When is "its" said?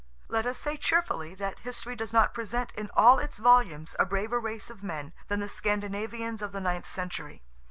3.19-3.37